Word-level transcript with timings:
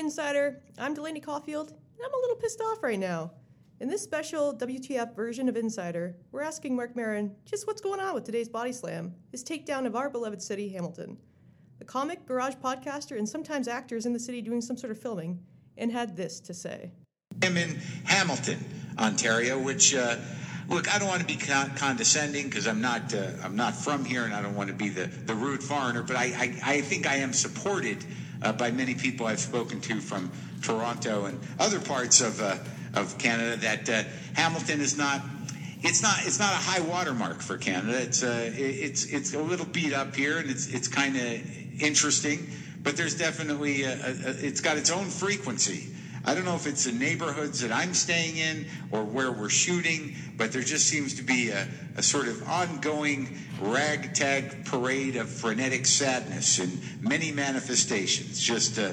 Insider. 0.00 0.62
I'm 0.78 0.94
Delaney 0.94 1.20
Caulfield, 1.20 1.68
and 1.68 2.00
I'm 2.02 2.14
a 2.14 2.20
little 2.22 2.36
pissed 2.36 2.62
off 2.62 2.82
right 2.82 2.98
now. 2.98 3.32
In 3.80 3.88
this 3.88 4.00
special 4.00 4.54
WTF 4.54 5.14
version 5.14 5.46
of 5.46 5.58
Insider, 5.58 6.16
we're 6.32 6.40
asking 6.40 6.74
Marc 6.74 6.96
Maron 6.96 7.36
just 7.44 7.66
what's 7.66 7.82
going 7.82 8.00
on 8.00 8.14
with 8.14 8.24
today's 8.24 8.48
Body 8.48 8.72
Slam, 8.72 9.14
his 9.30 9.44
takedown 9.44 9.84
of 9.84 9.94
our 9.94 10.08
beloved 10.08 10.40
city, 10.40 10.70
Hamilton. 10.70 11.18
The 11.80 11.84
comic, 11.84 12.24
garage 12.24 12.54
podcaster, 12.54 13.18
and 13.18 13.28
sometimes 13.28 13.68
actors 13.68 14.06
in 14.06 14.14
the 14.14 14.18
city 14.18 14.40
doing 14.40 14.62
some 14.62 14.78
sort 14.78 14.90
of 14.90 14.98
filming, 14.98 15.38
and 15.76 15.92
had 15.92 16.16
this 16.16 16.40
to 16.40 16.54
say. 16.54 16.92
I'm 17.42 17.58
in 17.58 17.78
Hamilton, 18.04 18.58
Ontario, 18.98 19.58
which. 19.58 19.94
Uh, 19.94 20.16
look, 20.70 20.92
I 20.92 20.98
don't 20.98 21.08
want 21.08 21.20
to 21.20 21.26
be 21.26 21.36
con- 21.36 21.72
condescending 21.76 22.48
because 22.48 22.66
I'm 22.66 22.80
not 22.80 23.12
uh, 23.12 23.32
I'm 23.44 23.54
not 23.54 23.74
from 23.74 24.06
here, 24.06 24.24
and 24.24 24.32
I 24.32 24.40
don't 24.40 24.54
want 24.54 24.68
to 24.70 24.74
be 24.74 24.88
the, 24.88 25.06
the 25.26 25.34
rude 25.34 25.62
foreigner. 25.62 26.02
But 26.02 26.16
I, 26.16 26.24
I, 26.24 26.60
I 26.64 26.80
think 26.80 27.06
I 27.06 27.16
am 27.16 27.34
supported 27.34 28.02
uh, 28.42 28.52
by 28.52 28.70
many 28.70 28.94
people 28.94 29.26
I've 29.26 29.40
spoken 29.40 29.80
to 29.82 30.00
from 30.00 30.30
Toronto 30.62 31.26
and 31.26 31.40
other 31.58 31.80
parts 31.80 32.20
of 32.20 32.40
uh, 32.40 32.56
of 32.94 33.18
Canada 33.18 33.56
that 33.56 33.88
uh, 33.88 34.02
Hamilton 34.34 34.80
is 34.80 34.96
not. 34.96 35.20
It's 35.82 36.02
not. 36.02 36.26
It's 36.26 36.38
not 36.38 36.52
a 36.52 36.56
high 36.56 36.80
watermark 36.80 37.40
for 37.40 37.56
Canada. 37.56 38.00
It's 38.00 38.22
uh, 38.22 38.50
it's 38.54 39.06
it's 39.06 39.34
a 39.34 39.40
little 39.40 39.66
beat 39.66 39.94
up 39.94 40.14
here, 40.14 40.38
and 40.38 40.50
it's 40.50 40.66
it's 40.66 40.88
kind 40.88 41.16
of 41.16 41.82
interesting. 41.82 42.46
But 42.82 42.96
there's 42.96 43.14
definitely 43.14 43.82
a, 43.82 43.92
a, 43.92 44.46
it's 44.46 44.60
got 44.60 44.76
its 44.76 44.90
own 44.90 45.06
frequency. 45.06 45.88
I 46.24 46.34
don't 46.34 46.44
know 46.44 46.54
if 46.54 46.66
it's 46.66 46.84
the 46.84 46.92
neighborhoods 46.92 47.60
that 47.60 47.72
I'm 47.72 47.94
staying 47.94 48.36
in 48.36 48.66
or 48.90 49.04
where 49.04 49.32
we're 49.32 49.48
shooting, 49.48 50.14
but 50.36 50.52
there 50.52 50.62
just 50.62 50.86
seems 50.86 51.14
to 51.14 51.22
be 51.22 51.48
a, 51.48 51.66
a 51.96 52.02
sort 52.02 52.28
of 52.28 52.46
ongoing 52.46 53.38
ragtag 53.60 54.66
parade 54.66 55.16
of 55.16 55.30
frenetic 55.30 55.86
sadness 55.86 56.58
in 56.58 56.78
many 57.00 57.32
manifestations. 57.32 58.40
Just 58.40 58.78
uh, 58.78 58.92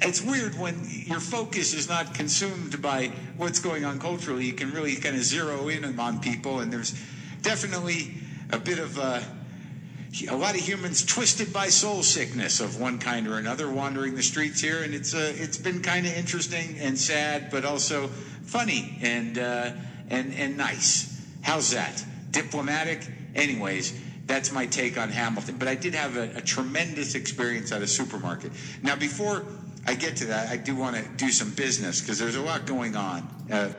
it's 0.00 0.20
weird 0.20 0.58
when 0.58 0.86
your 1.06 1.20
focus 1.20 1.72
is 1.72 1.88
not 1.88 2.14
consumed 2.14 2.80
by 2.82 3.10
what's 3.36 3.58
going 3.58 3.84
on 3.84 3.98
culturally. 3.98 4.44
You 4.44 4.52
can 4.52 4.70
really 4.70 4.94
kind 4.96 5.16
of 5.16 5.24
zero 5.24 5.68
in 5.68 5.98
on 5.98 6.20
people, 6.20 6.60
and 6.60 6.72
there's 6.72 6.94
definitely 7.42 8.14
a 8.50 8.58
bit 8.58 8.78
of 8.78 8.98
uh, 8.98 9.20
a 10.28 10.36
lot 10.36 10.54
of 10.54 10.60
humans 10.60 11.04
twisted 11.04 11.52
by 11.52 11.68
soul 11.68 12.02
sickness 12.02 12.60
of 12.60 12.80
one 12.80 12.98
kind 12.98 13.28
or 13.28 13.38
another 13.38 13.70
wandering 13.70 14.14
the 14.14 14.22
streets 14.22 14.60
here, 14.60 14.82
and 14.82 14.94
it's 14.94 15.14
uh, 15.14 15.32
it's 15.36 15.58
been 15.58 15.82
kind 15.82 16.06
of 16.06 16.12
interesting 16.14 16.76
and 16.78 16.98
sad, 16.98 17.50
but 17.50 17.64
also 17.64 18.08
funny 18.42 18.98
and 19.02 19.38
uh, 19.38 19.72
and 20.08 20.34
and 20.34 20.56
nice. 20.56 21.26
How's 21.42 21.70
that? 21.70 22.04
Diplomatic, 22.30 23.06
anyways. 23.34 23.98
That's 24.26 24.52
my 24.52 24.66
take 24.66 24.98
on 24.98 25.08
Hamilton. 25.08 25.56
But 25.56 25.68
I 25.68 25.74
did 25.74 25.94
have 25.94 26.16
a, 26.16 26.36
a 26.36 26.42
tremendous 26.42 27.14
experience 27.14 27.72
at 27.72 27.80
a 27.80 27.86
supermarket. 27.86 28.52
Now, 28.82 28.94
before 28.94 29.46
I 29.86 29.94
get 29.94 30.16
to 30.16 30.26
that, 30.26 30.50
I 30.50 30.58
do 30.58 30.76
want 30.76 30.96
to 30.96 31.02
do 31.16 31.30
some 31.30 31.50
business 31.52 32.00
because 32.00 32.18
there's 32.18 32.36
a 32.36 32.42
lot 32.42 32.66
going 32.66 32.94
on. 32.94 33.26
Uh, 33.50 33.72